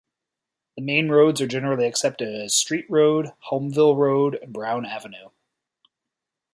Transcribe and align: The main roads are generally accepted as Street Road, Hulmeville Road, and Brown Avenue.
The 0.75 0.81
main 0.81 1.09
roads 1.09 1.41
are 1.41 1.47
generally 1.47 1.85
accepted 1.85 2.33
as 2.33 2.55
Street 2.57 2.89
Road, 2.89 3.33
Hulmeville 3.51 3.95
Road, 3.95 4.33
and 4.33 4.51
Brown 4.51 4.83
Avenue. 4.83 5.29